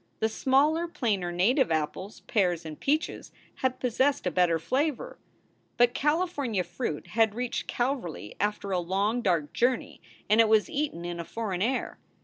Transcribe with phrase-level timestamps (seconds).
[0.19, 5.19] The smaller, plainer native apples, pears, and peaches had possessed a better flavor.
[5.77, 11.05] But California fruit had reached Calverly after a long, dark journey, and it was eaten
[11.05, 11.99] in a foreign air.